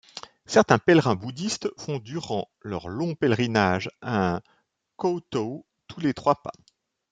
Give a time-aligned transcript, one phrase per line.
[0.47, 4.41] Certains pèlerins bouddhistes font durant leurs longs pèlerinages un
[4.97, 6.53] kowtow tous les trois pas.